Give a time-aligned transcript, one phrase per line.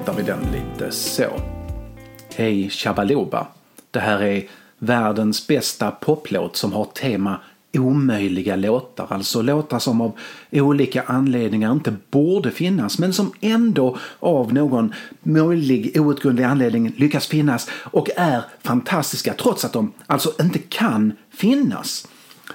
[0.00, 1.40] avslutar vi den lite så.
[2.34, 3.46] Hej Shabaloba.
[3.90, 7.40] Det här är världens bästa poplåt som har tema
[7.74, 10.12] omöjliga låtar, alltså låtar som av
[10.52, 17.68] olika anledningar inte borde finnas men som ändå av någon möjlig outgrundlig anledning lyckas finnas
[17.72, 22.06] och är fantastiska trots att de alltså inte kan finnas.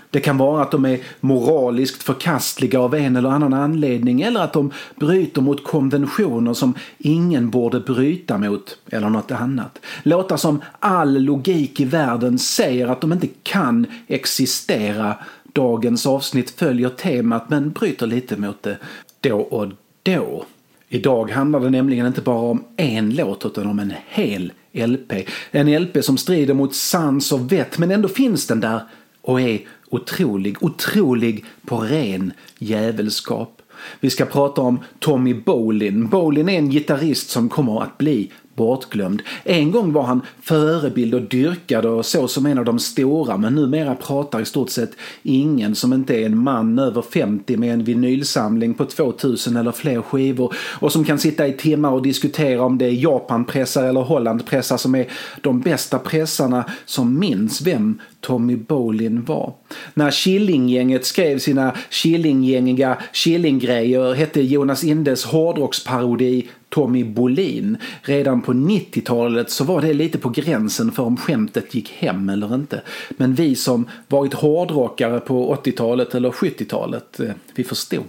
[0.09, 4.53] Det kan vara att de är moraliskt förkastliga av en eller annan anledning eller att
[4.53, 9.79] de bryter mot konventioner som ingen borde bryta mot eller något annat.
[10.03, 15.15] Låtar som all logik i världen säger att de inte kan existera.
[15.53, 18.77] Dagens avsnitt följer temat men bryter lite mot det
[19.21, 19.67] då och
[20.03, 20.45] då.
[20.89, 25.13] Idag handlar det nämligen inte bara om en låt utan om en hel LP.
[25.51, 28.81] En LP som strider mot sans och vett men ändå finns den där
[29.21, 29.59] och är
[29.95, 33.61] otrolig, otrolig på ren jävelskap.
[33.99, 36.07] Vi ska prata om Tommy Bolin.
[36.07, 39.21] Bolin är en gitarrist som kommer att bli bortglömd.
[39.43, 43.55] En gång var han förebild och dyrkad och så som en av de stora men
[43.55, 44.91] numera pratar i stort sett
[45.23, 50.01] ingen som inte är en man över 50 med en vinylsamling på 2000 eller fler
[50.01, 54.77] skivor och som kan sitta i timmar och diskutera om det är Japanpressar eller Hollandpressar
[54.77, 55.07] som är
[55.41, 59.53] de bästa pressarna som minns vem Tommy Bolin var.
[59.93, 67.77] När Killinggänget skrev sina Killinggängiga Killinggrejer hette Jonas Indes hårdrocksparodi Tommy Bolin.
[68.01, 72.55] Redan på 90-talet så var det lite på gränsen för om skämtet gick hem eller
[72.55, 72.81] inte.
[73.09, 78.03] Men vi som varit hårdrockare på 80-talet eller 70-talet, eh, vi förstod.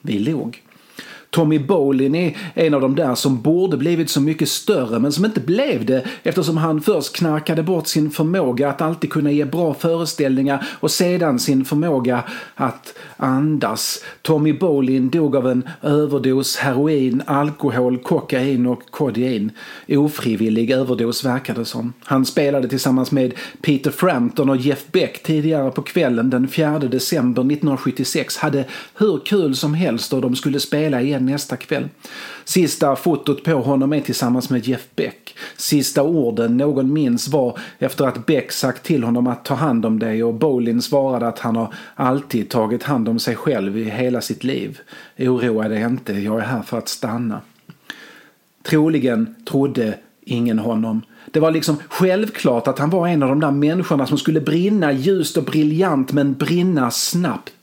[0.00, 0.62] Vi låg.
[1.30, 5.24] Tommy Bolin är en av de där som borde blivit så mycket större men som
[5.24, 9.74] inte blev det eftersom han först knarkade bort sin förmåga att alltid kunna ge bra
[9.74, 12.24] föreställningar och sedan sin förmåga
[12.54, 14.04] att andas.
[14.22, 19.50] Tommy Bolin dog av en överdos heroin, alkohol, kokain och kodein.
[19.88, 21.92] Ofrivillig överdos verkade som.
[22.04, 27.42] Han spelade tillsammans med Peter Frampton och Jeff Beck tidigare på kvällen den 4 december
[27.42, 28.36] 1976.
[28.36, 28.64] Hade
[28.94, 31.88] hur kul som helst och de skulle spela igen nästa kväll.
[32.44, 35.36] Sista fotot på honom är tillsammans med Jeff Beck.
[35.56, 39.98] Sista orden någon minns var efter att Beck sagt till honom att ta hand om
[39.98, 44.20] dig och Bolin svarade att han har alltid tagit hand om sig själv i hela
[44.20, 44.78] sitt liv.
[45.18, 47.40] Oroa dig inte, jag är här för att stanna.
[48.62, 49.94] Troligen trodde
[50.24, 51.02] ingen honom.
[51.30, 54.92] Det var liksom självklart att han var en av de där människorna som skulle brinna
[54.92, 57.59] ljust och briljant men brinna snabbt.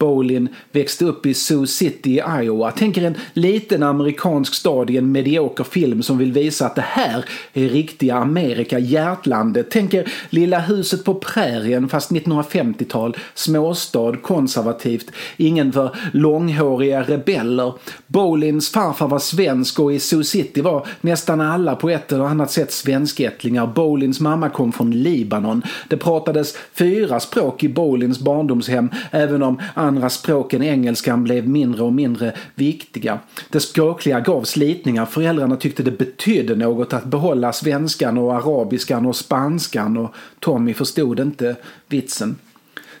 [0.00, 2.70] Bolin växte upp i Sioux City i Iowa.
[2.70, 7.24] Tänker en liten amerikansk stad i en medioker film som vill visa att det här
[7.52, 9.70] är riktiga Amerika, hjärtlandet.
[9.70, 17.72] Tänker Lilla huset på prärien fast 1950-tal, småstad, konservativt, ingen för långhåriga rebeller.
[18.06, 22.50] Bolins farfar var svensk och i Sioux City var nästan alla på ett eller annat
[22.50, 23.66] sätt svenskättlingar.
[23.66, 25.62] Bolins mamma kom från Libanon.
[25.88, 29.60] Det pratades fyra språk i Bolins barndomshem även om
[29.90, 33.18] andra språk än engelskan blev mindre och mindre viktiga.
[33.50, 35.06] Det språkliga gav slitningar.
[35.06, 41.20] Föräldrarna tyckte det betydde något att behålla svenskan och arabiskan och spanskan och Tommy förstod
[41.20, 41.56] inte
[41.88, 42.36] vitsen.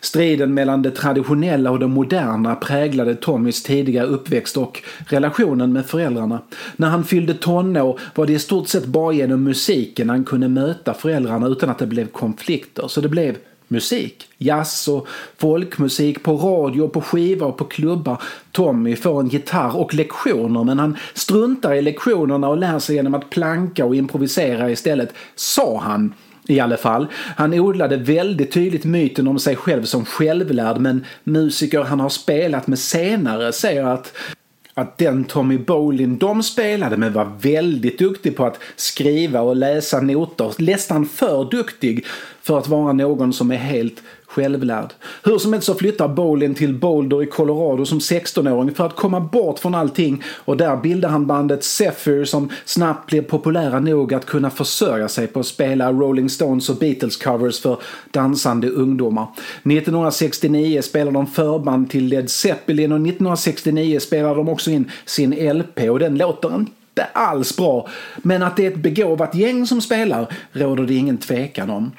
[0.00, 6.42] Striden mellan det traditionella och det moderna präglade Tommys tidiga uppväxt och relationen med föräldrarna.
[6.76, 10.94] När han fyllde tonår var det i stort sett bara genom musiken han kunde möta
[10.94, 12.88] föräldrarna utan att det blev konflikter.
[12.88, 13.36] Så det blev
[13.70, 14.28] musik.
[14.38, 15.08] Jazz och
[15.38, 18.22] folkmusik på radio, på skiva och på klubbar.
[18.52, 23.14] Tommy får en gitarr och lektioner men han struntar i lektionerna och lär sig genom
[23.14, 26.14] att planka och improvisera istället, sa han
[26.48, 27.06] i alla fall.
[27.36, 32.66] Han odlade väldigt tydligt myten om sig själv som självlärd men musiker han har spelat
[32.66, 34.12] med senare säger att
[34.80, 40.00] att den Tommy Bolin de spelade med var väldigt duktig på att skriva och läsa
[40.00, 40.54] noter.
[40.58, 42.06] Nästan för duktig
[42.42, 44.92] för att vara någon som är helt självlärd.
[45.24, 49.20] Hur som helst så flyttar Bolin till Boulder i Colorado som 16-åring för att komma
[49.20, 54.26] bort från allting och där bildar han bandet Zephyr som snabbt blir populära nog att
[54.26, 57.78] kunna försörja sig på att spela Rolling Stones och Beatles covers för
[58.10, 59.26] dansande ungdomar.
[59.62, 65.80] 1969 spelar de förband till Led Zeppelin och 1969 spelar de också in sin LP
[65.90, 67.88] och den låter inte alls bra.
[68.16, 71.90] Men att det är ett begåvat gäng som spelar råder det ingen tvekan om.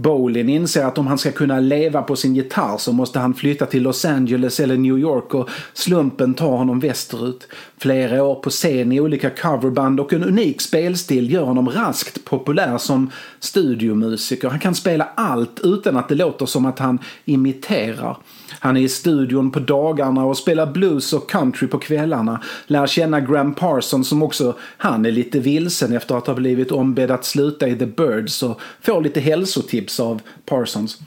[0.00, 3.66] Bolin inser att om han ska kunna leva på sin gitarr så måste han flytta
[3.66, 7.48] till Los Angeles eller New York och slumpen tar honom västerut.
[7.78, 12.78] Flera år på scen i olika coverband och en unik spelstil gör honom raskt populär
[12.78, 13.10] som
[13.40, 14.48] studiomusiker.
[14.48, 18.16] Han kan spela allt utan att det låter som att han imiterar.
[18.62, 22.42] Han är i studion på dagarna och spelar blues och country på kvällarna.
[22.66, 27.10] Lär känna Graham Parsons som också han är lite vilsen efter att ha blivit ombedd
[27.10, 30.98] att sluta i The Birds och får lite hälsotips av Parsons.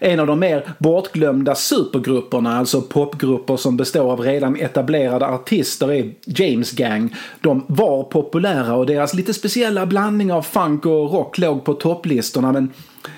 [0.00, 6.14] En av de mer bortglömda supergrupperna, alltså popgrupper som består av redan etablerade artister, är
[6.24, 7.16] James Gang.
[7.40, 12.52] De var populära och deras lite speciella blandning av funk och rock låg på topplistorna
[12.52, 12.72] men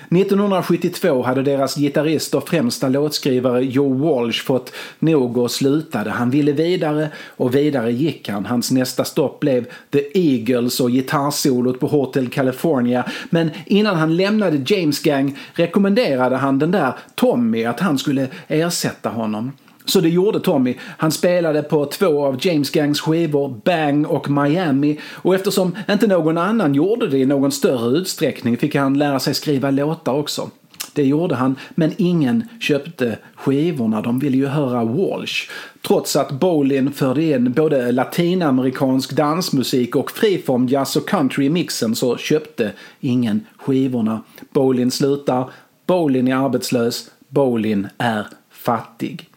[0.09, 6.09] 1972 hade deras gitarrist och främsta låtskrivare Joe Walsh fått nog och slutade.
[6.09, 8.45] Han ville vidare och vidare gick han.
[8.45, 13.05] Hans nästa stopp blev The Eagles och gitarrsolot på Hotel California.
[13.29, 19.09] Men innan han lämnade James Gang rekommenderade han den där Tommy att han skulle ersätta
[19.09, 19.51] honom.
[19.85, 20.75] Så det gjorde Tommy.
[20.97, 24.99] Han spelade på två av James Gangs skivor, Bang och Miami.
[25.11, 29.33] Och eftersom inte någon annan gjorde det i någon större utsträckning fick han lära sig
[29.33, 30.49] skriva låtar också.
[30.93, 34.01] Det gjorde han, men ingen köpte skivorna.
[34.01, 35.49] De ville ju höra Walsh.
[35.87, 41.95] Trots att Bolin förde in både latinamerikansk dansmusik och friform jazz och country i mixen
[41.95, 44.23] så köpte ingen skivorna.
[44.53, 45.49] Bolin slutar,
[45.85, 49.30] Bolin är arbetslös, Bolin är fattig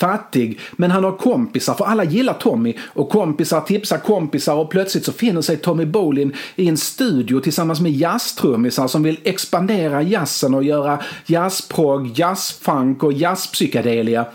[0.00, 5.04] fattig, men han har kompisar för alla gillar Tommy och kompisar tipsar kompisar och plötsligt
[5.04, 10.54] så finner sig Tommy Bolin i en studio tillsammans med jazztrummisar som vill expandera jazzen
[10.54, 14.26] och göra jazzprog, jazzfunk och jazzpsykedelia.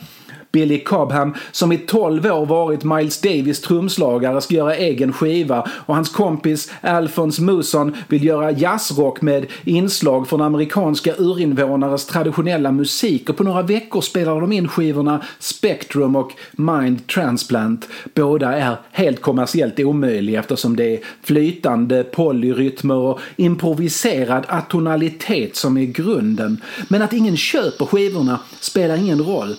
[0.52, 5.96] Billy Cobham som i 12 år varit Miles Davis trumslagare ska göra egen skiva och
[5.96, 13.38] hans kompis Alphonse Muson vill göra jazzrock med inslag från amerikanska urinvånares traditionella musik och
[13.38, 17.88] på några veckor spelar de in skivorna Spectrum och Mind Transplant.
[18.14, 25.86] Båda är helt kommersiellt omöjliga eftersom det är flytande polyrytmer och improviserad atonalitet som är
[25.86, 26.62] grunden.
[26.88, 29.56] Men att ingen köper skivorna spelar ingen roll.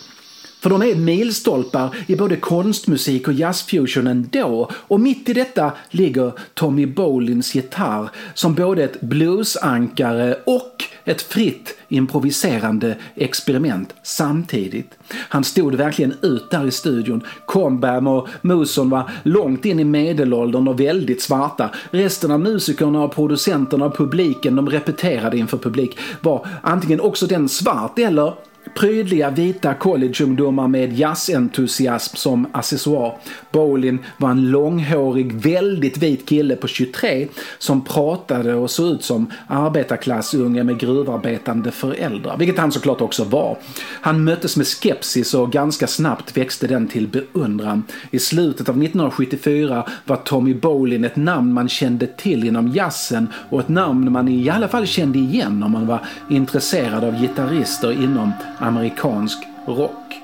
[0.63, 4.71] För de är milstolpar i både konstmusik och jazzfusion ändå.
[4.73, 11.77] Och mitt i detta ligger Tommy Bolins gitarr som både ett bluesankare och ett fritt
[11.89, 14.91] improviserande experiment samtidigt.
[15.29, 17.25] Han stod verkligen ut där i studion.
[17.47, 21.71] Combam och Muson var långt in i medelåldern och väldigt svarta.
[21.91, 27.49] Resten av musikerna och producenterna och publiken de repeterade inför publik var antingen också den
[27.49, 28.35] svart eller
[28.75, 33.19] Prydliga vita collegeungdomar med jazzentusiasm som accessoar.
[33.51, 37.29] Bolin var en långhårig, väldigt vit kille på 23
[37.59, 43.59] som pratade och såg ut som arbetarklassunge med gruvarbetande föräldrar, vilket han såklart också var.
[44.01, 47.83] Han möttes med skepsis och ganska snabbt växte den till beundran.
[48.11, 53.61] I slutet av 1974 var Tommy Bolin ett namn man kände till inom jazzen och
[53.61, 58.33] ett namn man i alla fall kände igen om man var intresserad av gitarrister inom
[58.63, 60.22] amerikansk rock.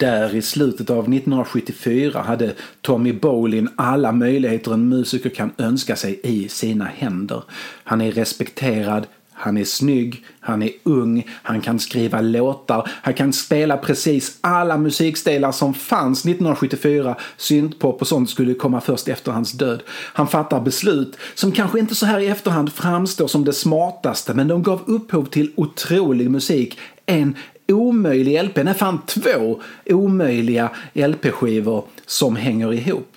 [0.00, 6.20] Där i slutet av 1974 hade Tommy Bolin alla möjligheter en musiker kan önska sig
[6.22, 7.42] i sina händer.
[7.84, 13.32] Han är respekterad, han är snygg, han är ung, han kan skriva låtar, han kan
[13.32, 17.16] spela precis alla musikstilar som fanns 1974.
[17.36, 19.82] Syntpop och sånt skulle komma först efter hans död.
[19.88, 24.48] Han fattar beslut som kanske inte så här i efterhand framstår som det smartaste men
[24.48, 26.78] de gav upphov till otrolig musik.
[27.06, 27.36] En
[27.72, 33.16] omöjlig LP, nej fan två omöjliga LP-skivor som hänger ihop.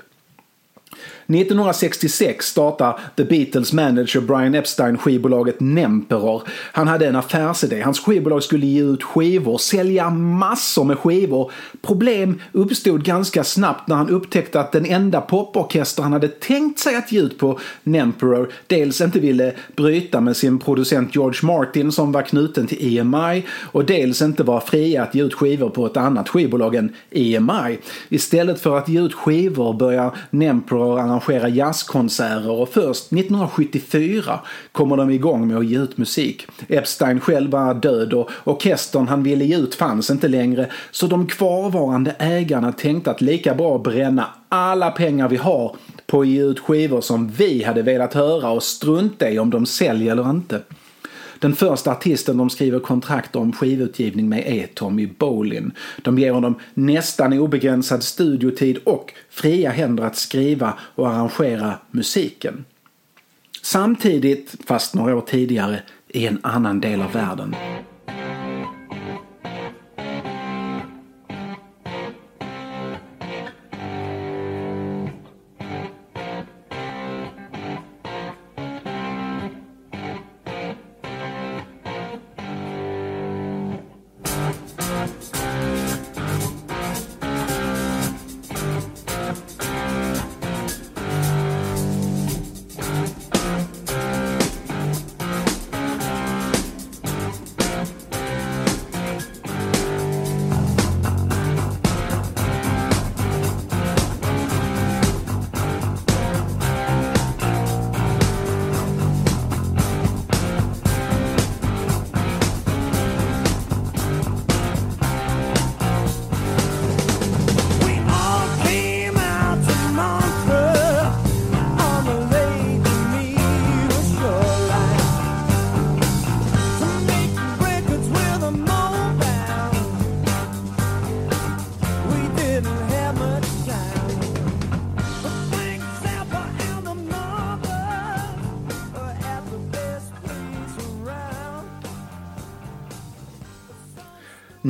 [1.27, 6.41] 1966 startar The Beatles manager Brian Epstein skivbolaget Nemperor.
[6.71, 7.81] Han hade en affärsidé.
[7.81, 11.51] Hans skivbolag skulle ge ut skivor, sälja massor med skivor.
[11.81, 16.95] Problem uppstod ganska snabbt när han upptäckte att den enda poporkester han hade tänkt sig
[16.95, 22.11] att ge ut på Nemperor dels inte ville bryta med sin producent George Martin som
[22.11, 25.97] var knuten till EMI och dels inte var fria att ge ut skivor på ett
[25.97, 27.77] annat skivbolag än EMI.
[28.09, 34.39] Istället för att ge ut skivor börjar Nemperor arrangera jazzkonserter och först 1974
[34.71, 36.47] kommer de igång med att ge ut musik.
[36.67, 41.27] Epstein själv var död och orkestern han ville ge ut fanns inte längre så de
[41.27, 45.75] kvarvarande ägarna tänkte att lika bra bränna alla pengar vi har
[46.07, 49.65] på att ge ut skivor som vi hade velat höra och strunta i om de
[49.65, 50.61] säljer eller inte.
[51.43, 55.71] Den första artisten de skriver kontrakt om skivutgivning med är Tommy Bolin.
[56.01, 62.65] De ger honom nästan obegränsad studiotid och fria händer att skriva och arrangera musiken.
[63.61, 67.55] Samtidigt, fast några år tidigare, i en annan del av världen.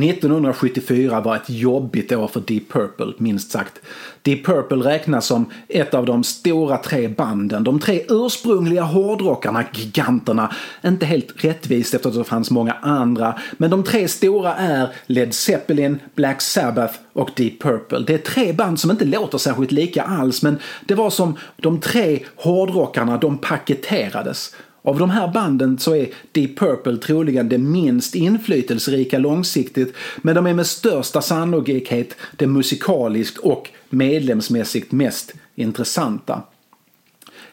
[0.10, 3.80] 1974 var ett jobbigt år för Deep Purple, minst sagt.
[4.22, 7.63] Deep Purple räknas som ett av de stora tre banden.
[7.63, 10.54] De tre ursprungliga hårdrockarna, giganterna.
[10.86, 13.39] Inte helt rättvist eftersom det fanns många andra.
[13.58, 18.04] Men de tre stora är Led Zeppelin, Black Sabbath och Deep Purple.
[18.08, 21.80] Det är tre band som inte låter särskilt lika alls men det var som de
[21.80, 24.56] tre hårdrockarna, de paketerades.
[24.86, 30.48] Av de här banden så är Deep Purple troligen det minst inflytelserika långsiktigt men de
[30.48, 36.41] är med största sannolikhet det musikaliskt och medlemsmässigt mest intressanta.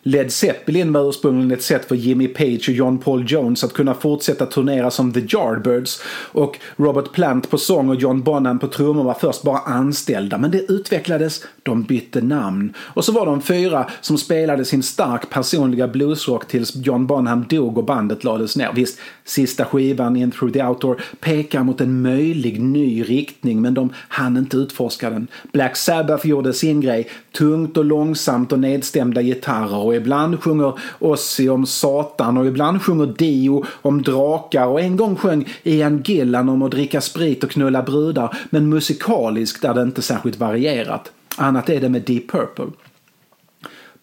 [0.02, 3.94] Led Zeppelin var ursprungligen ett sätt för Jimmy Page och John Paul Jones att kunna
[3.94, 9.04] fortsätta turnera som The Yardbirds och Robert Plant på sång och John Bonham på trummor
[9.04, 12.72] var först bara anställda men det utvecklades, de bytte namn.
[12.78, 17.78] Och så var de fyra som spelade sin stark personliga bluesrock tills John Bonham dog
[17.78, 18.72] och bandet lades ner.
[18.74, 23.92] Visst, sista skivan In Through the Outdoor pekar mot en möjlig ny riktning men de
[24.08, 25.26] hann inte utforska den.
[25.52, 31.48] Black Sabbath gjorde sin grej, tungt och långsamt och nedstämda gitarrer och ibland sjunger Ozzy
[31.48, 36.62] om Satan och ibland sjunger Dio om drakar och en gång sjöng Ian Gillan om
[36.62, 41.12] att dricka sprit och knulla brudar men musikaliskt är det inte särskilt varierat.
[41.36, 42.66] Annat är det med Deep Purple.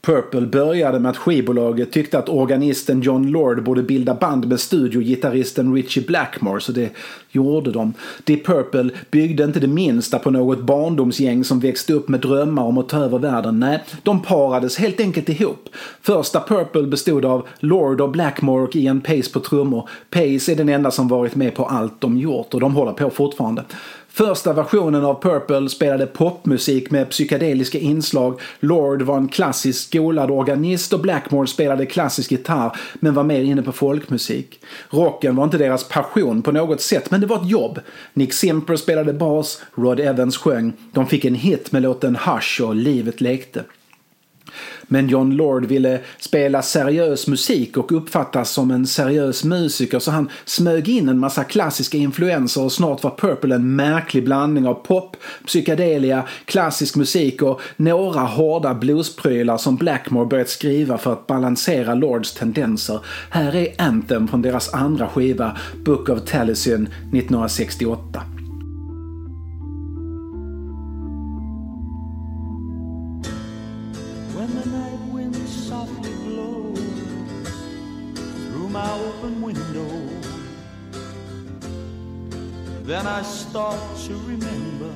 [0.02, 5.74] Purple började med att skivbolaget tyckte att organisten John Lord borde bilda band med studiogitarristen
[5.74, 6.90] Richie Blackmore så det
[7.32, 7.94] gjorde de.
[8.24, 12.78] Deep Purple byggde inte det minsta på något barndomsgäng som växte upp med drömmar om
[12.78, 13.60] att ta över världen.
[13.60, 15.70] Nej, de parades helt enkelt ihop.
[16.02, 19.90] Första Purple bestod av Lord och Blackmore och Ian Pace på trummor.
[20.10, 23.10] Pace är den enda som varit med på allt de gjort och de håller på
[23.10, 23.63] fortfarande.
[24.17, 28.41] Första versionen av Purple spelade popmusik med psykedeliska inslag.
[28.60, 33.62] Lord var en klassisk skolad organist och Blackmore spelade klassisk gitarr men var mer inne
[33.62, 34.60] på folkmusik.
[34.89, 37.80] Rocken var inte deras passion på något sätt men det var ett jobb.
[38.13, 40.73] Nick Simper spelade bas, Rod Evans sjöng.
[40.91, 43.63] De fick en hit med låten Hush och Livet lekte.
[44.88, 50.30] Men John Lord ville spela seriös musik och uppfattas som en seriös musiker så han
[50.45, 55.17] smög in en massa klassiska influenser och snart var Purple en märklig blandning av pop,
[55.45, 62.34] psykedelia, klassisk musik och några hårda bluesprylar som Blackmore börjat skriva för att balansera Lords
[62.34, 63.00] tendenser.
[63.30, 68.37] Här är Anthem från deras andra skiva Book of Taliesin 1968.
[82.88, 84.93] Then I start to remember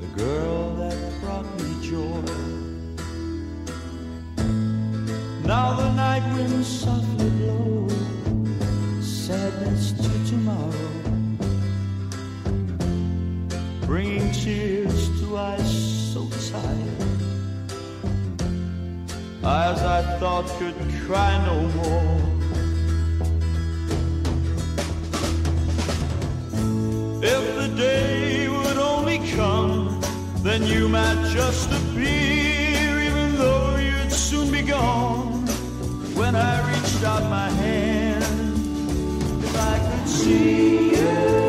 [0.00, 2.20] the girl that brought me joy.
[5.46, 7.88] Now the night winds softly blow,
[9.00, 10.90] sadness to tomorrow,
[13.86, 17.02] bringing tears to eyes so tired.
[19.42, 20.76] Eyes I thought could
[21.06, 22.33] cry no more.
[30.44, 35.46] Then you might just appear, even though you'd soon be gone.
[36.14, 38.22] When I reached out my hand,
[39.42, 41.43] if I could see you.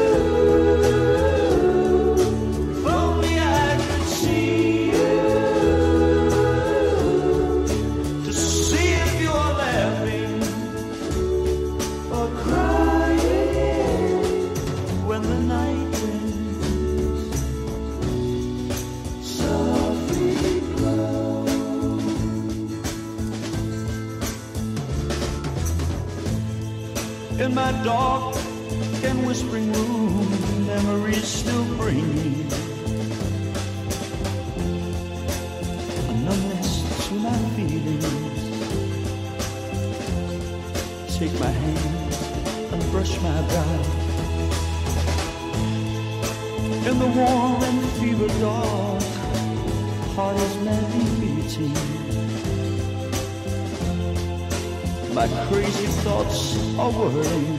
[55.25, 57.57] My crazy thoughts are whirling.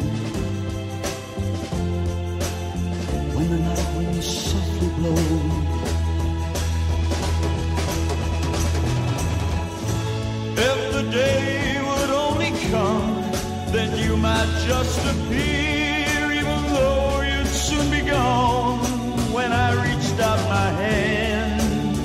[3.34, 5.16] When the night winds softly blow.
[10.68, 13.22] If the day would only come,
[13.72, 18.78] then you might just appear, even though you'd soon be gone.
[19.32, 21.98] When I reached out my hand,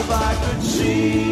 [0.00, 1.29] if I could see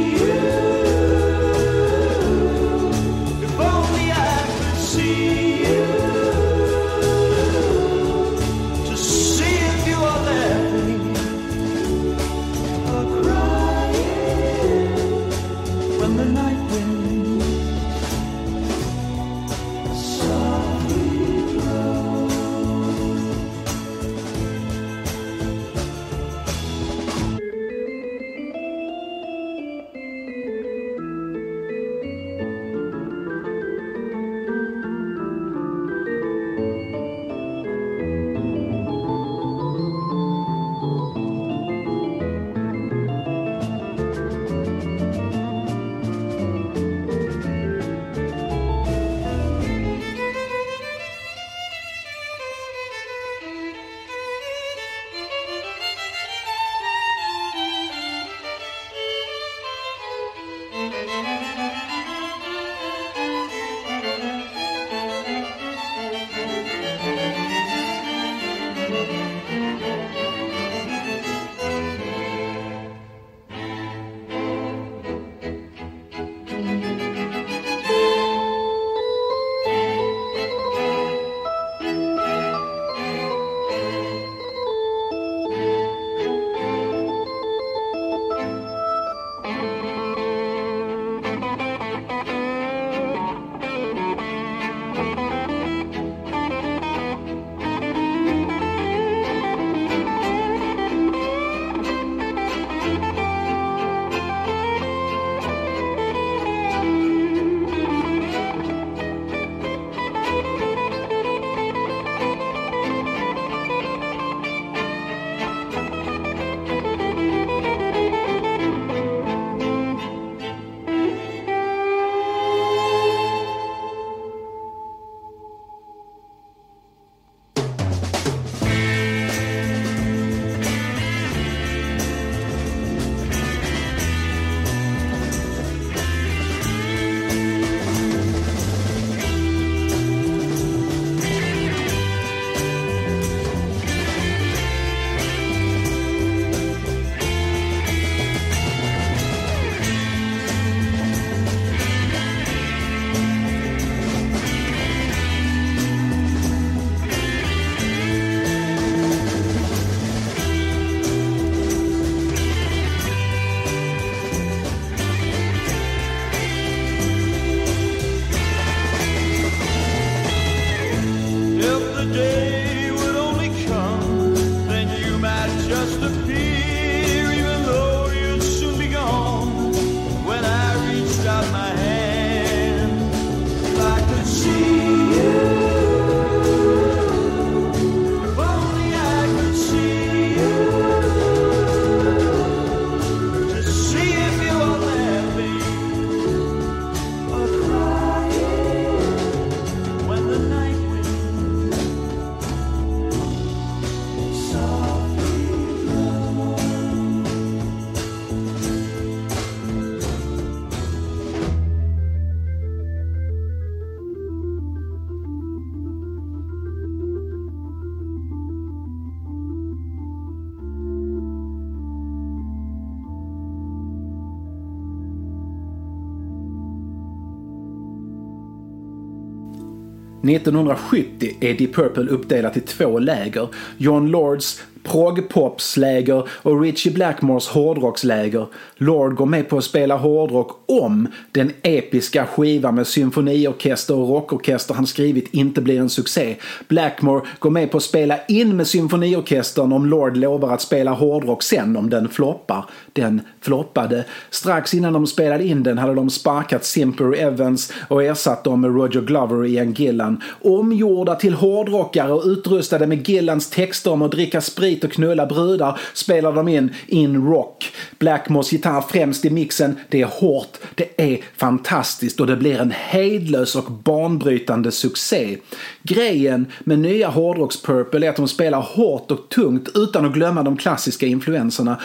[230.30, 233.48] 1970 är Deep Purple uppdelat i två läger.
[233.76, 238.46] John Lords progpopsläger och Richie Blackmores hårdrocksläger.
[238.76, 244.74] Lord går med på att spela hårdrock om den episka skiva med symfoniorkester och rockorkester
[244.74, 246.36] han skrivit inte blir en succé.
[246.68, 251.42] Blackmore går med på att spela in med symfoniorkestern om Lord lovar att spela hårdrock
[251.42, 252.64] sen om den floppar.
[252.92, 254.04] Den floppade.
[254.30, 258.74] Strax innan de spelade in den hade de sparkat Simper Evans och ersatt dem med
[258.74, 260.22] Roger Glover och Ian Gillan.
[260.42, 265.80] Omgjorda till hårdrockare och utrustade med Gillans texter om att dricka sprit och knulla brudar
[265.94, 267.72] spelar de in In Rock.
[267.98, 269.76] Blackmores gitarr främst i mixen.
[269.88, 275.38] Det är hårt, det är fantastiskt och det blir en hejdlös och banbrytande succé.
[275.82, 280.56] Grejen med nya hårdrocks-Purple är att de spelar hårt och tungt utan att glömma de
[280.56, 281.80] klassiska influenserna.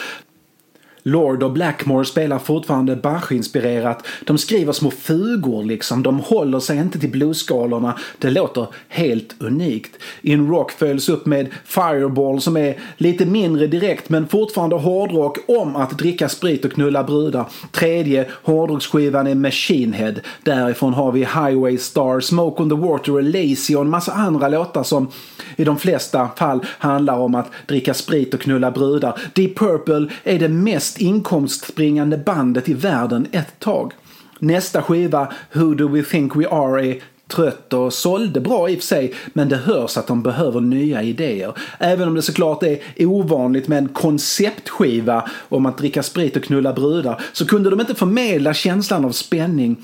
[1.04, 4.06] Lord och Blackmore spelar fortfarande Bach-inspirerat.
[4.26, 6.04] De skriver små fugor liksom.
[6.04, 7.98] De håller sig inte till bluesskalorna.
[8.18, 9.92] Det låter helt unikt.
[10.22, 15.76] In Rock följs upp med Fireball som är lite mindre direkt men fortfarande hårdrock om
[15.76, 17.46] att dricka sprit och knulla brudar.
[17.72, 20.16] Tredje hårdrocksskivan är Machine Head.
[20.44, 24.48] Därifrån har vi Highway Star, Smoke on the Water och Lazy och en massa andra
[24.48, 25.08] låtar som
[25.56, 29.20] i de flesta fall handlar om att dricka sprit och knulla brudar.
[29.34, 33.94] Deep Purple är det mest inkomstbringande bandet i världen ett tag.
[34.40, 38.80] Nästa skiva, Who Do We Think We Are, är trött och sålde bra i och
[38.80, 41.54] för sig, men det hörs att de behöver nya idéer.
[41.80, 46.74] Även om det såklart är ovanligt med en konceptskiva om att dricka sprit och knulla
[46.74, 49.78] brudar så kunde de inte förmedla känslan av spänning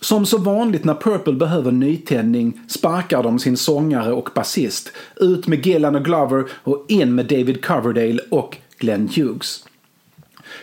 [0.00, 4.92] som så vanligt när Purple behöver nytändning sparkar de sin sångare och basist.
[5.16, 9.65] Ut med Gillan och Glover och in med David Coverdale och Glenn Hughes.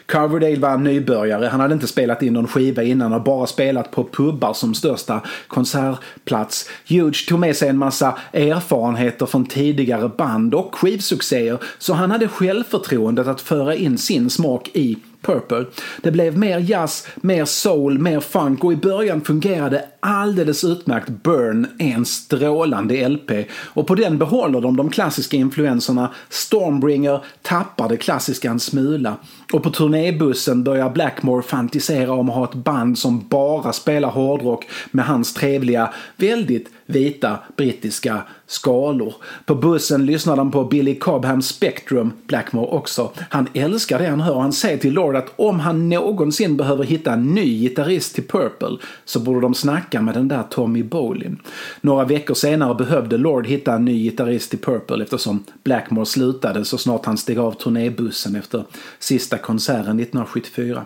[0.06, 4.04] Coverdale var nybörjare, han hade inte spelat in någon skiva innan och bara spelat på
[4.04, 6.70] pubbar som största konsertplats.
[6.88, 12.28] Huge tog med sig en massa erfarenheter från tidigare band och skivsuccéer så han hade
[12.28, 15.66] självförtroendet att föra in sin smak i Purple.
[16.02, 21.10] Det blev mer jazz, mer soul, mer funk och i början fungerade alldeles utmärkt.
[21.10, 26.14] Burn är en strålande LP och på den behåller de de klassiska influenserna.
[26.30, 29.16] Stormbringer tappar det klassiska en smula.
[29.54, 34.66] Och på turnébussen börjar Blackmore fantisera om att ha ett band som bara spelar hårdrock
[34.92, 39.14] med hans trevliga, väldigt vita brittiska skalor.
[39.46, 43.12] På bussen lyssnar de på Billy Cobhams Spectrum, Blackmore också.
[43.30, 46.84] Han älskar det han hör och han säger till Lord att om han någonsin behöver
[46.84, 51.40] hitta en ny gitarrist till Purple så borde de snacka med den där Tommy Bolin.
[51.82, 56.78] Några veckor senare behövde Lord hitta en ny gitarrist till Purple eftersom Blackmore slutade så
[56.78, 58.64] snart han steg av turnébussen efter
[59.00, 60.86] sista konserten 1974.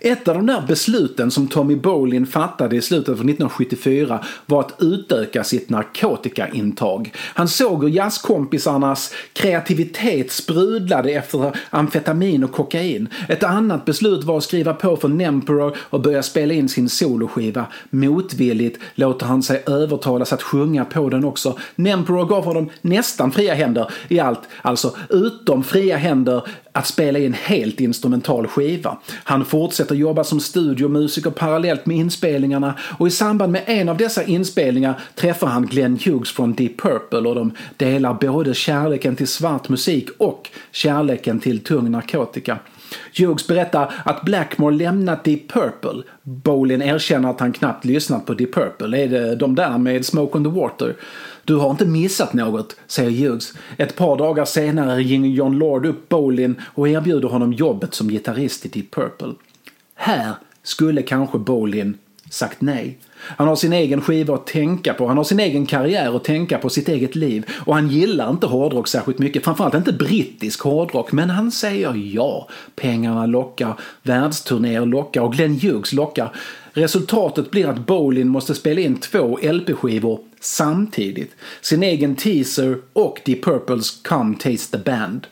[0.00, 4.74] Ett av de där besluten som Tommy Bolin fattade i slutet av 1974 var att
[4.78, 7.12] utöka sitt narkotikaintag.
[7.16, 13.08] Han såg hur jazzkompisarnas kreativitet sprudlade efter amfetamin och kokain.
[13.28, 17.66] Ett annat beslut var att skriva på för Nemperor och börja spela in sin soloskiva.
[17.90, 21.58] Motvilligt låter han sig övertalas att sjunga på den också.
[21.74, 27.32] Nemperor gav honom nästan fria händer i allt, alltså utom fria händer att spela in
[27.32, 28.98] helt instrumental skiva.
[29.24, 33.96] Han fortsätter fortsätter jobba som studiomusiker parallellt med inspelningarna och i samband med en av
[33.96, 39.28] dessa inspelningar träffar han Glenn Hughes från Deep Purple och de delar både kärleken till
[39.28, 42.58] svart musik och kärleken till tung narkotika.
[43.18, 46.02] Hughes berättar att Blackmore lämnat Deep Purple.
[46.22, 49.04] Bolin erkänner att han knappt lyssnat på Deep Purple.
[49.04, 50.96] Är det de där med Smoke on the Water?
[51.44, 53.52] Du har inte missat något, säger Hughes.
[53.76, 58.66] Ett par dagar senare ringer John Lord upp Bolin och erbjuder honom jobbet som gitarrist
[58.66, 59.34] i Deep Purple.
[59.94, 61.98] Här skulle kanske Bolin
[62.30, 62.98] sagt nej.
[63.36, 66.58] Han har sin egen skiva att tänka på, han har sin egen karriär att tänka
[66.58, 67.46] på, sitt eget liv.
[67.66, 71.12] Och han gillar inte hårdrock särskilt mycket, framförallt inte brittisk hårdrock.
[71.12, 72.48] Men han säger ja.
[72.76, 76.36] Pengarna lockar, världsturnéer lockar och Glenn Hughes lockar.
[76.72, 81.36] Resultatet blir att Bolin måste spela in två LP-skivor samtidigt.
[81.60, 85.26] Sin egen teaser och Deep Purples Come Taste the Band.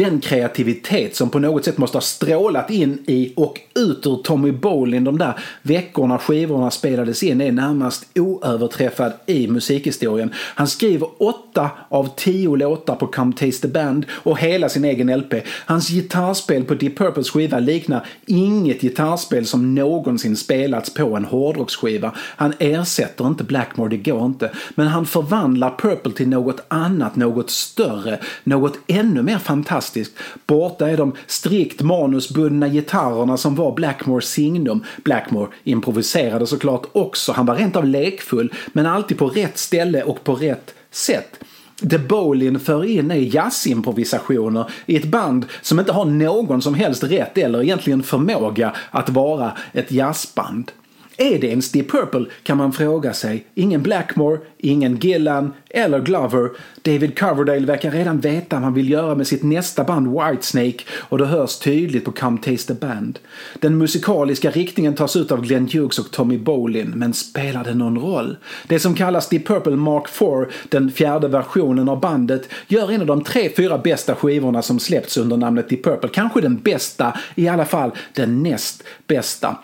[0.00, 4.52] Den kreativitet som på något sätt måste ha strålat in i och ut ur Tommy
[4.52, 10.32] Bolin de där veckorna skivorna spelades in är närmast oöverträffad i musikhistorien.
[10.34, 15.18] Han skriver åtta av tio låtar på Come Taste the Band och hela sin egen
[15.18, 15.34] LP.
[15.66, 22.12] Hans gitarrspel på Deep Purples skiva liknar inget gitarrspel som någonsin spelats på en hårdrocksskiva.
[22.16, 24.50] Han ersätter inte Blackmore, det går inte.
[24.74, 30.12] Men han förvandlar Purple till något annat, något större, något ännu mer fantastiskt fantastisk.
[30.46, 34.84] Borta är de strikt manusbundna gitarrerna som var Blackmores signum.
[35.04, 37.32] Blackmore improviserade såklart också.
[37.32, 41.40] Han var rent av lekfull, men alltid på rätt ställe och på rätt sätt.
[41.82, 47.04] Det Bowlin för in är jazzimprovisationer i ett band som inte har någon som helst
[47.04, 50.72] rätt eller egentligen förmåga att vara ett jazzband.
[51.22, 53.46] Är det ens Deep Purple kan man fråga sig.
[53.54, 56.50] Ingen Blackmore, ingen Gillan eller Glover.
[56.82, 61.18] David Coverdale verkar redan veta vad han vill göra med sitt nästa band Whitesnake och
[61.18, 63.18] det hörs tydligt på Come Taste the Band.
[63.58, 67.98] Den musikaliska riktningen tas ut av Glenn Hughes och Tommy Bolin, men spelar det någon
[67.98, 68.36] roll?
[68.66, 73.06] Det som kallas Deep Purple Mark IV, den fjärde versionen av bandet, gör en av
[73.06, 76.10] de tre, fyra bästa skivorna som släppts under namnet Deep Purple.
[76.12, 79.56] Kanske den bästa, i alla fall den näst bästa.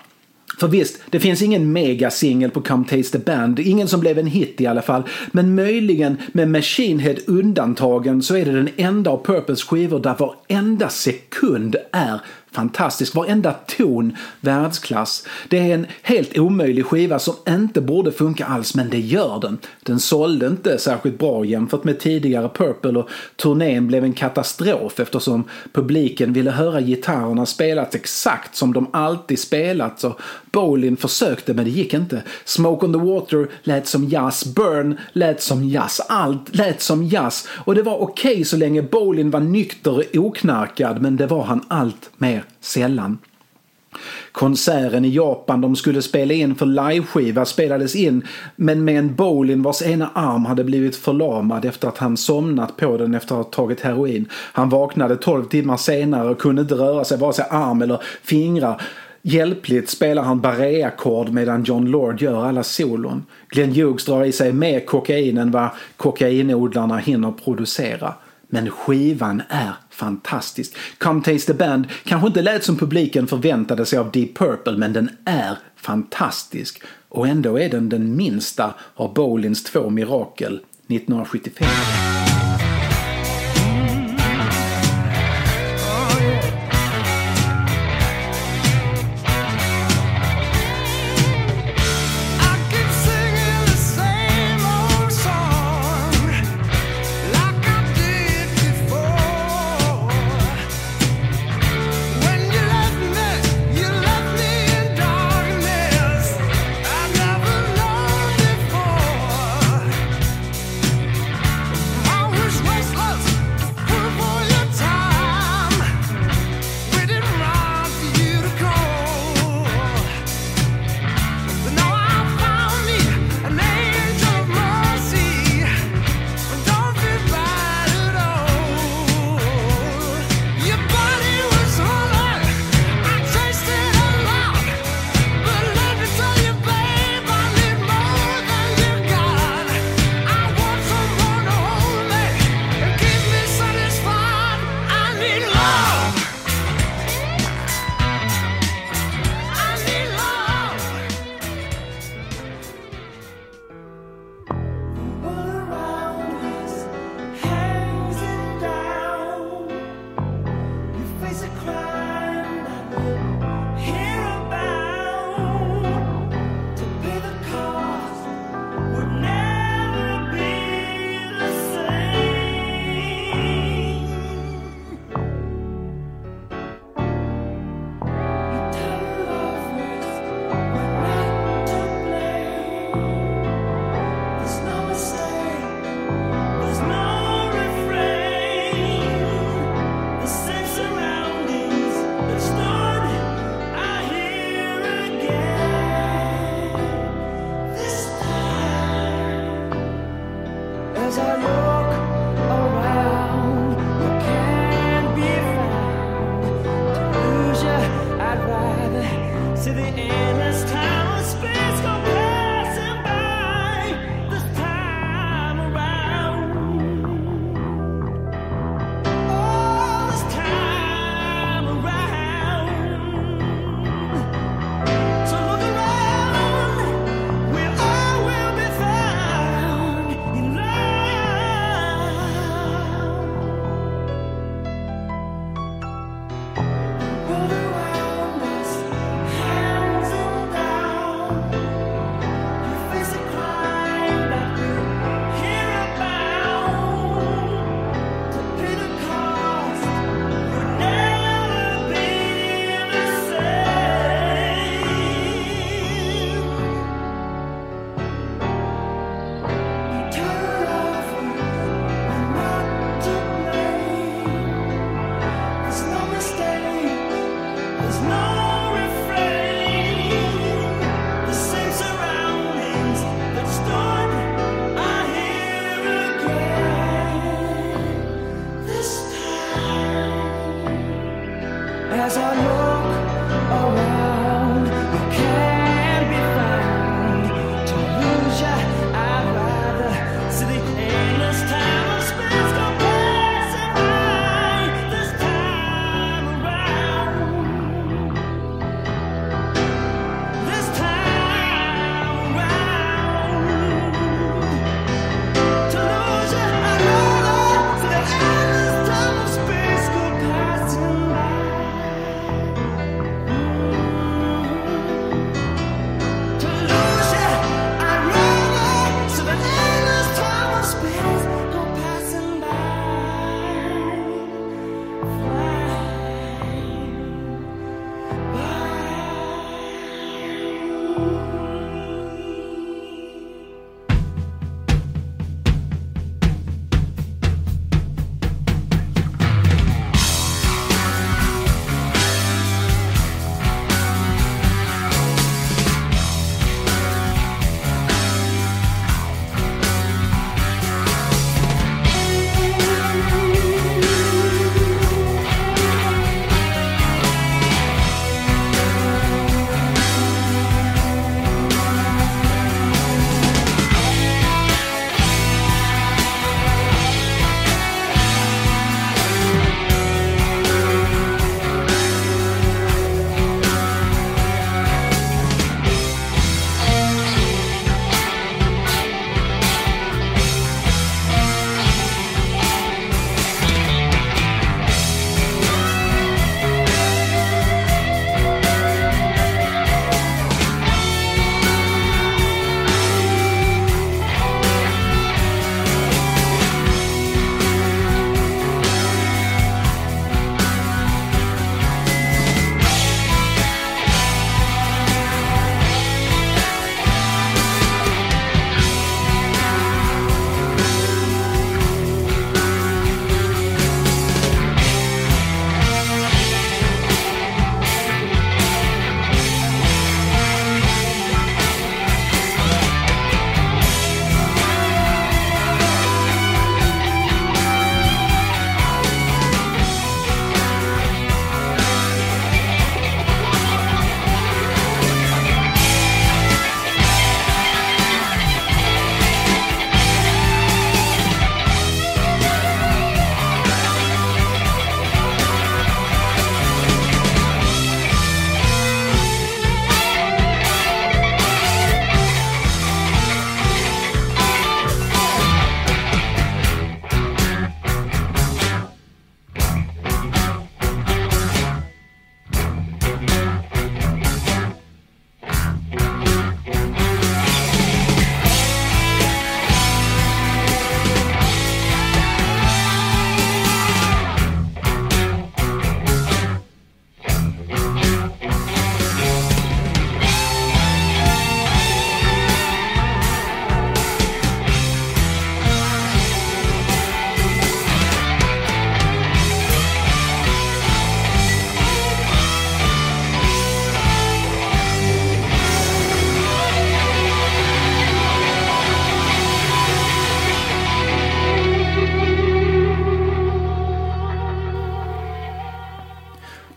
[0.59, 4.27] För visst, det finns ingen megasingel på Come Taste the Band, ingen som blev en
[4.27, 5.03] hit i alla fall.
[5.33, 10.15] Men möjligen med Machine Head undantagen så är det den enda av Purples skivor där
[10.19, 12.21] varenda sekund är
[12.57, 13.15] fantastisk.
[13.15, 15.27] Varenda ton världsklass.
[15.49, 19.59] Det är en helt omöjlig skiva som inte borde funka alls, men det gör den.
[19.83, 25.45] Den sålde inte särskilt bra jämfört med tidigare Purple och turnén blev en katastrof eftersom
[25.73, 30.21] publiken ville höra gitarrerna spelas exakt som de alltid spelats och
[30.57, 32.23] Bolin försökte men det gick inte.
[32.45, 37.49] Smoke on the Water lät som jazz, Burn lät som jazz, allt lät som jazz
[37.51, 41.45] och det var okej okay så länge Bolin var nykter och oknarkad men det var
[41.45, 43.19] han allt mer sällan.
[44.33, 48.23] Konserten i Japan de skulle spela in för liveskiva spelades in
[48.57, 52.97] men med en Bolin vars ena arm hade blivit förlamad efter att han somnat på
[52.97, 54.29] den efter att ha tagit heroin.
[54.33, 58.83] Han vaknade 12 timmar senare och kunde inte röra sig vare sig arm eller fingrar.
[59.29, 63.27] Hjälpligt spelar han barré-ackord medan John Lord gör alla solon.
[63.49, 68.15] Glenn Hughes drar i sig mer kokain än vad kokainodlarna hinner producera.
[68.49, 70.77] Men skivan är fantastisk.
[70.99, 74.93] Come Taste the Band kanske inte lät som publiken förväntade sig av Deep Purple men
[74.93, 76.83] den är fantastisk.
[77.09, 82.16] Och ändå är den den minsta av Bolins två mirakel 1975.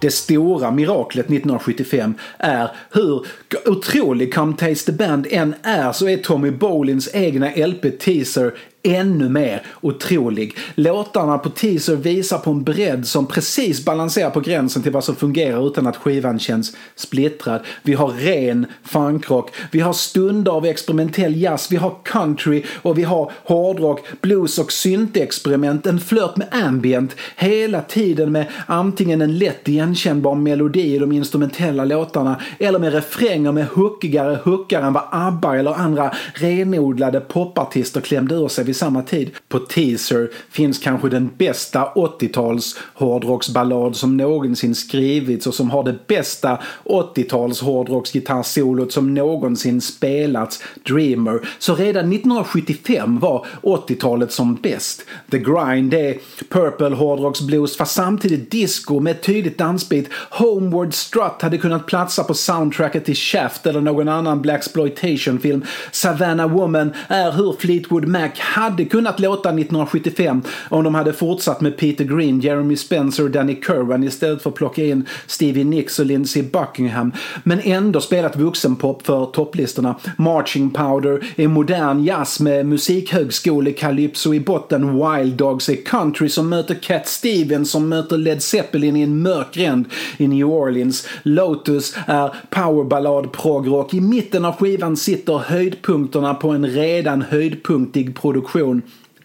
[0.10, 3.26] Det stora miraklet 1975 är hur
[3.66, 8.54] otrolig Come Taste the Band än är så är Tommy Bolins egna LP Teaser
[8.84, 10.58] ännu mer otrolig.
[10.76, 15.16] Låtarna på teaser visar på en bredd som precis balanserar på gränsen till vad som
[15.16, 17.62] fungerar utan att skivan känns splittrad.
[17.84, 23.04] Vi har ren funkrock, vi har stunder av experimentell jazz, vi har country och vi
[23.04, 29.68] har hårdrock, blues och syntexperiment, en flört med ambient, hela tiden med antingen en lätt
[29.68, 35.58] igenkännbar melodi i de instrumentella låtarna eller med refränger med hookigare hookar än vad ABBA
[35.58, 39.32] eller andra renodlade popartister klämde ur sig vid samma tid.
[39.48, 46.08] På Teaser finns kanske den bästa 80-tals hårdrocksballad som någonsin skrivits och som har det
[46.08, 51.48] bästa 80-tals hårdrocksgitarrsolot som någonsin spelats, Dreamer.
[51.60, 55.06] Så redan 1975 var 80-talet som bäst.
[55.32, 56.18] The Grind är
[56.50, 60.06] Purple hårdrocksblues fast samtidigt disco med tydligt dansbeat.
[60.30, 65.66] Homeward Strut hade kunnat platsa på soundtracket till Shaft eller någon annan Blaxploitation-film.
[65.92, 68.30] Savannah Woman är hur Fleetwood Mac
[68.60, 73.62] hade kunnat låta 1975 om de hade fortsatt med Peter Green, Jeremy Spencer och Danny
[73.66, 77.12] Kerwin istället för att plocka in Stevie Nicks och Lindsey Buckingham.
[77.44, 79.96] Men ändå spelat vuxenpop för topplistorna.
[80.18, 84.94] Marching Powder är modern jazz med musikhögskole-calypso i botten.
[84.94, 89.54] Wild Dogs är country som möter Cat Stevens som möter Led Zeppelin i en mörk
[89.54, 89.86] gränd
[90.18, 91.08] i New Orleans.
[91.24, 93.94] Lotus är powerballad progrock.
[93.94, 98.49] I mitten av skivan sitter höjdpunkterna på en redan höjdpunktig produktion.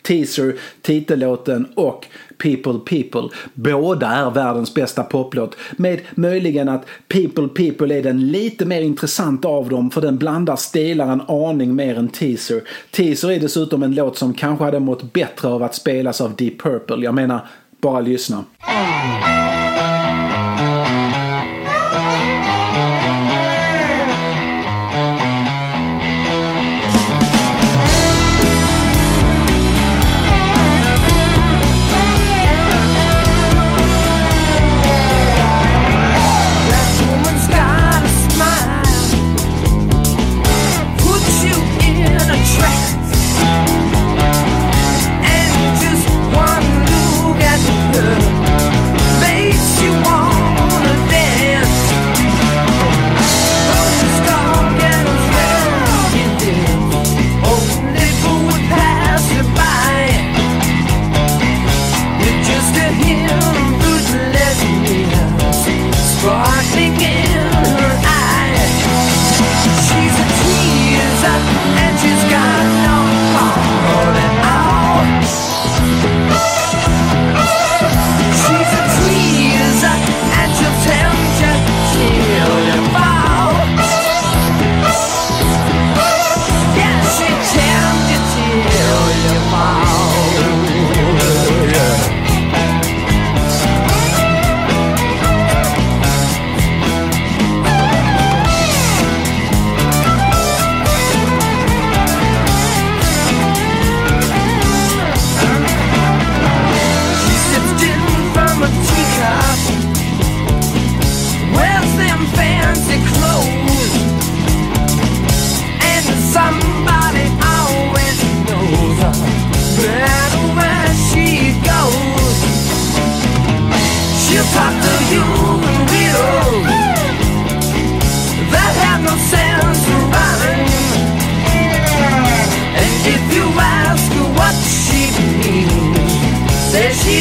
[0.06, 2.06] Teaser, titellåten och
[2.38, 3.28] People People.
[3.54, 5.56] Båda är världens bästa poplåt.
[5.76, 10.56] Med möjligen att People People är den lite mer intressanta av dem för den blandar
[10.56, 12.62] stilar en aning mer än Teaser.
[12.90, 16.62] Teaser är dessutom en låt som kanske hade mått bättre av att spelas av Deep
[16.62, 17.04] Purple.
[17.04, 17.40] Jag menar,
[17.80, 18.44] bara lyssna.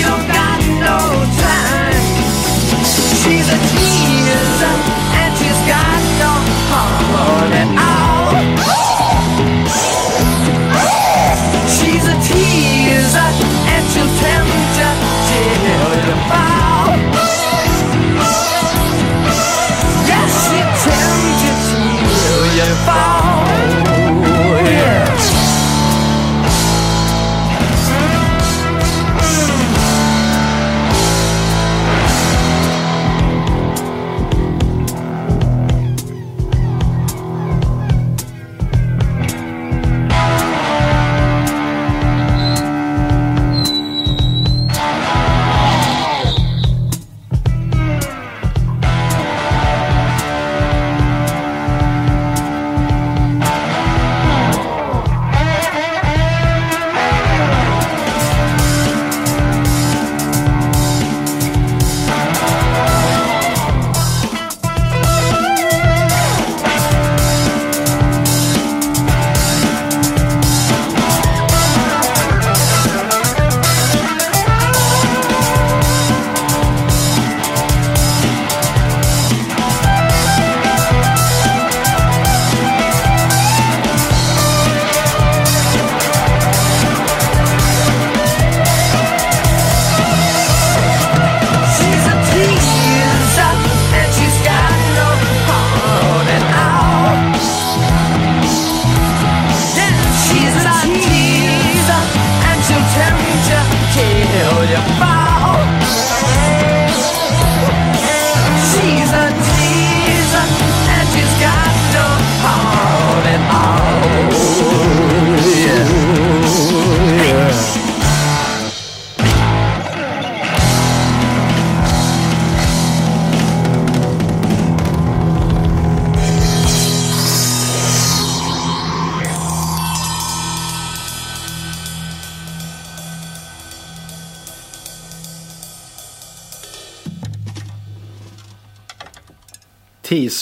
[0.03, 0.32] Río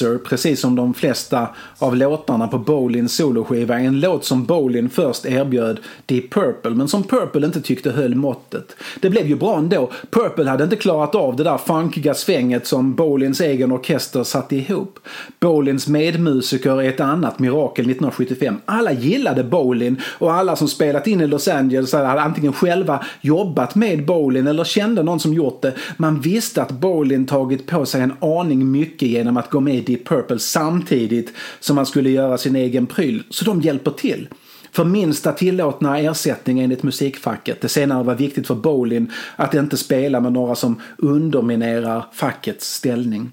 [0.01, 1.47] Dancer, precis som de flesta
[1.77, 7.03] av låtarna på Bolins soloskiva, en låt som Bolin först erbjöd Deep Purple, men som
[7.03, 8.75] Purple inte tyckte höll måttet.
[9.01, 9.91] Det blev ju bra ändå.
[10.09, 14.99] Purple hade inte klarat av det där funkiga svänget som Bolins egen orkester satte ihop.
[15.39, 18.55] Bolins medmusiker är ett annat mirakel 1975.
[18.65, 23.75] Alla gillade Bolin och alla som spelat in i Los Angeles hade antingen själva jobbat
[23.75, 25.73] med Bolin eller kände någon som gjort det.
[25.97, 29.90] Man visste att Bolin tagit på sig en aning mycket genom att gå med i
[29.91, 34.27] Deep Purple samtidigt som man skulle göra sin egen pryl, så de hjälper till.
[34.71, 37.61] För minsta tillåtna ersättning enligt musikfacket.
[37.61, 43.31] Det senare var viktigt för Bolin att inte spela med några som underminerar fackets ställning.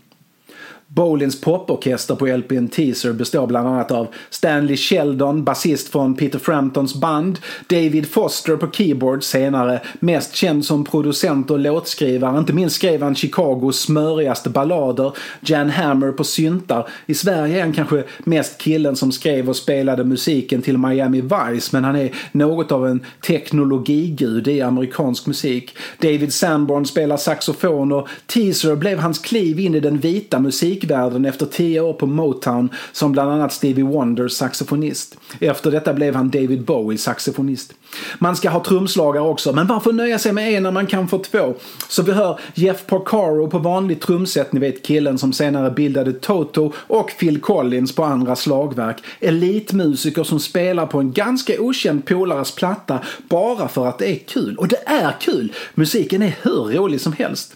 [0.99, 6.95] Bolins poporkester på LPn Teaser består bland annat av Stanley Sheldon, basist från Peter Framptons
[6.95, 7.39] band,
[7.69, 12.39] David Foster på keyboard, senare mest känd som producent och låtskrivare.
[12.39, 16.89] Inte minst skrev han Chicagos smörigaste ballader, Jan Hammer på syntar.
[17.07, 21.69] I Sverige är han kanske mest killen som skrev och spelade musiken till Miami Vice,
[21.73, 25.77] men han är något av en teknologigud i amerikansk musik.
[25.99, 31.25] David Sanborn spelar saxofon och Teaser blev hans kliv in i den vita musik musikvärlden
[31.25, 35.17] efter tio år på Motown som bland annat Stevie Wonders saxofonist.
[35.41, 37.75] Efter detta blev han David Bowies saxofonist.
[38.19, 41.19] Man ska ha trumslagare också, men varför nöja sig med en när man kan få
[41.19, 41.55] två?
[41.89, 46.73] Så vi hör Jeff Porcaro på vanligt trumset, ni vet killen som senare bildade Toto
[46.77, 48.97] och Phil Collins på andra slagverk.
[49.21, 54.57] Elitmusiker som spelar på en ganska okänd polares platta bara för att det är kul.
[54.57, 55.53] Och det är kul!
[55.75, 57.55] Musiken är hur rolig som helst.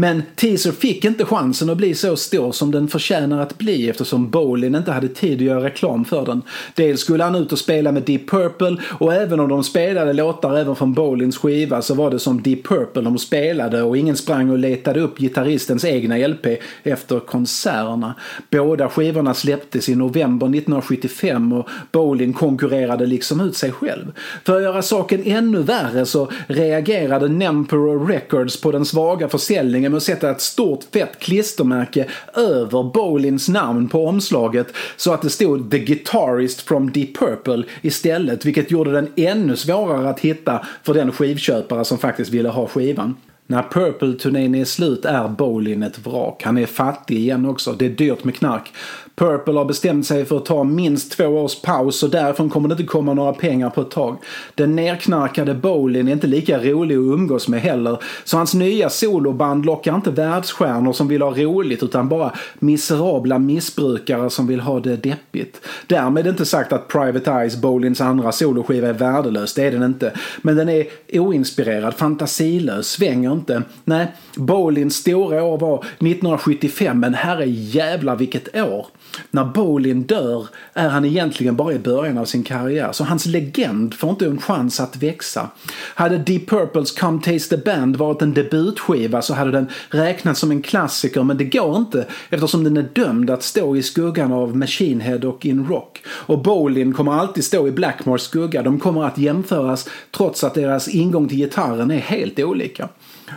[0.00, 4.30] Men Teaser fick inte chansen att bli så stor som den förtjänar att bli eftersom
[4.30, 6.42] Bolin inte hade tid att göra reklam för den.
[6.74, 10.56] Dels skulle han ut och spela med Deep Purple och även om de spelade låtar
[10.56, 14.50] även från Bolins skiva så var det som Deep Purple de spelade och ingen sprang
[14.50, 16.46] och letade upp gitarristens egna LP
[16.82, 18.14] efter konserterna.
[18.50, 24.12] Båda skivorna släpptes i november 1975 och Bolin konkurrerade liksom ut sig själv.
[24.44, 29.96] För att göra saken ännu värre så reagerade Nempero Records på den svaga försäljningen med
[29.96, 34.66] att sätta ett stort fett klistermärke över Bolins namn på omslaget
[34.96, 40.08] så att det stod “The Guitarist from Deep Purple” istället, vilket gjorde den ännu svårare
[40.08, 43.16] att hitta för den skivköpare som faktiskt ville ha skivan.
[43.50, 46.42] När Purple-turnén är slut är Bolin ett vrak.
[46.44, 47.72] Han är fattig igen också.
[47.72, 48.72] Det är dyrt med knark.
[49.18, 52.72] Purple har bestämt sig för att ta minst två års paus och därifrån kommer det
[52.72, 54.16] inte komma några pengar på ett tag.
[54.54, 59.66] Den nerknarkade Bolin är inte lika rolig att umgås med heller, så hans nya soloband
[59.66, 64.96] lockar inte världsstjärnor som vill ha roligt utan bara miserabla missbrukare som vill ha det
[64.96, 65.60] deppigt.
[65.86, 70.12] Därmed inte sagt att Private Eyes, Bolins andra soloskiva, är värdelös, det är den inte.
[70.42, 73.62] Men den är oinspirerad, fantasilös, svänger inte.
[73.84, 78.86] Nej, Bolins stora år var 1975, men herre jävla vilket år!
[79.30, 83.94] När Bolin dör är han egentligen bara i början av sin karriär, så hans legend
[83.94, 85.48] får inte en chans att växa.
[85.94, 90.50] Hade Deep Purples Come Taste the Band varit en debutskiva så hade den räknats som
[90.50, 94.56] en klassiker, men det går inte eftersom den är dömd att stå i skuggan av
[94.56, 96.02] Machine Head och In Rock.
[96.08, 98.62] Och Bolin kommer alltid stå i Blackmores skugga.
[98.62, 102.88] De kommer att jämföras trots att deras ingång till gitarren är helt olika.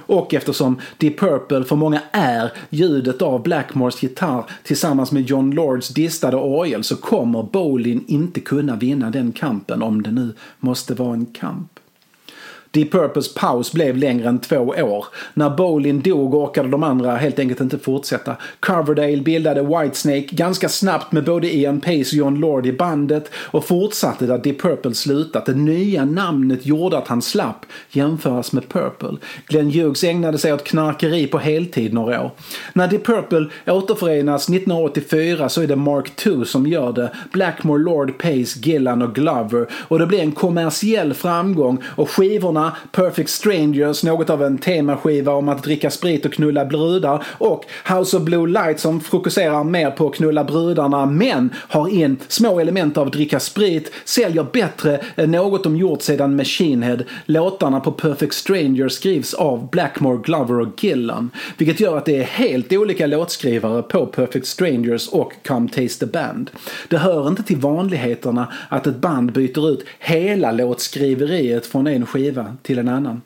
[0.06, 5.90] Och eftersom Deep Purple för många är ljudet av Blackmores gitarr tillsammans med John Lords
[5.90, 11.14] distade orgel så kommer Bolin inte kunna vinna den kampen om det nu måste vara
[11.14, 11.81] en kamp.
[12.72, 15.06] Deep Purples paus blev längre än två år.
[15.34, 18.36] När Bolin dog orkade de andra helt enkelt inte fortsätta.
[18.60, 23.66] Coverdale bildade Whitesnake ganska snabbt med både Ian Pace och John Lord i bandet och
[23.66, 25.46] fortsatte där Deep Purple slutat.
[25.46, 29.18] Det nya namnet gjorde att han slapp jämföras med Purple.
[29.48, 32.32] Glenn Hughes ägnade sig åt knarkeri på heltid några år.
[32.74, 37.12] När Deep Purple återförenas 1984 så är det Mark II som gör det.
[37.34, 42.61] Blackmore, Lord, Pace, Gillan och Glover och det blir en kommersiell framgång och skivorna
[42.92, 48.18] Perfect Strangers, något av en temaskiva om att dricka sprit och knulla brudar och House
[48.18, 52.98] of Blue Light som fokuserar mer på att knulla brudarna men har in små element
[52.98, 57.00] av dricka sprit, säljer bättre än något de gjort sedan Machine Head.
[57.26, 62.24] Låtarna på Perfect Strangers skrivs av Blackmore, Glover och Gillan, vilket gör att det är
[62.24, 66.52] helt olika låtskrivare på Perfect Strangers och Come Taste the Band.
[66.88, 72.51] Det hör inte till vanligheterna att ett band byter ut hela låtskriveriet från en skiva
[72.64, 73.22] till en annan.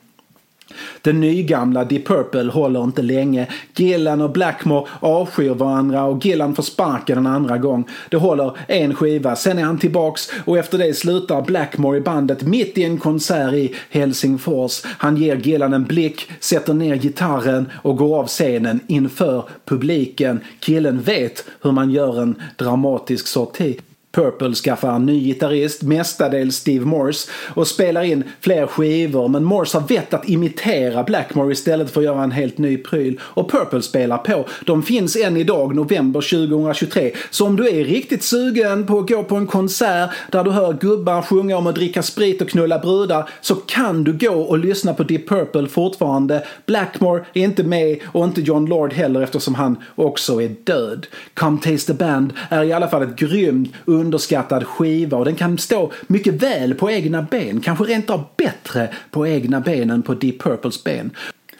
[1.01, 3.47] Den nygamla Deep Purple håller inte länge.
[3.75, 7.87] Gillan och Blackmore avskyr varandra och Gillan får sparken en andra gång.
[8.09, 12.43] Det håller en skiva, sen är han tillbaks och efter det slutar Blackmore i bandet
[12.43, 14.81] mitt i en konsert i Helsingfors.
[14.85, 20.39] Han ger Gillan en blick, sätter ner gitarren och går av scenen inför publiken.
[20.59, 23.79] Killen vet hur man gör en dramatisk sorti.
[24.15, 29.77] Purple skaffar en ny gitarrist, mestadels Steve Morse, och spelar in fler skivor men Morse
[29.77, 33.19] har vett att imitera Blackmore istället för att göra en helt ny pryl.
[33.21, 34.45] Och Purple spelar på.
[34.65, 37.11] De finns än idag, november 2023.
[37.29, 40.73] Så om du är riktigt sugen på att gå på en konsert där du hör
[40.73, 44.93] gubbar sjunga om att dricka sprit och knulla brudar så kan du gå och lyssna
[44.93, 46.45] på Deep Purple fortfarande.
[46.65, 51.07] Blackmore är inte med och inte John Lord heller eftersom han också är död.
[51.33, 53.73] Come Taste the Band är i alla fall ett grymt
[54.05, 58.89] underskattad skiva och den kan stå mycket väl på egna ben, kanske rent av bättre
[59.11, 61.11] på egna ben än på Deep Purples ben.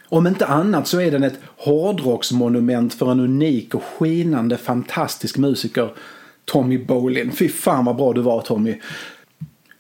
[0.10, 5.90] Om inte annat så är den ett hårdrocksmonument för en unik och skinande fantastisk musiker,
[6.46, 7.32] Tommy Bolin.
[7.32, 8.76] Fy fan vad bra du var Tommy!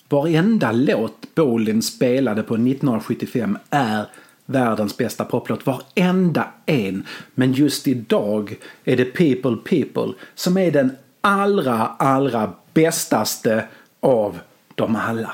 [0.10, 4.06] Varenda låt Bolin spelade på 1975 är
[4.46, 5.66] världens bästa poplåt.
[5.66, 7.06] Varenda en.
[7.36, 10.92] Men just idag är det People People som är den
[11.26, 13.68] allra, allra bästaste
[14.00, 14.40] av
[14.76, 15.32] dem alla.